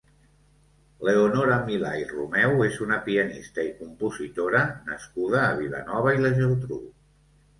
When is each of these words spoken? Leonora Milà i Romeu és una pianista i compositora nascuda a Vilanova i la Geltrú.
Leonora 1.07 1.57
Milà 1.67 1.89
i 2.03 2.05
Romeu 2.11 2.63
és 2.69 2.79
una 2.85 2.97
pianista 3.09 3.67
i 3.67 3.69
compositora 3.81 4.61
nascuda 4.89 5.43
a 5.49 5.53
Vilanova 5.61 6.17
i 6.19 6.23
la 6.25 6.33
Geltrú. 6.41 6.83